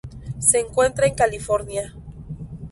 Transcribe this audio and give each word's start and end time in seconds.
Se 0.39 0.57
encuentra 0.59 1.05
en 1.05 1.13
California. 1.13 1.93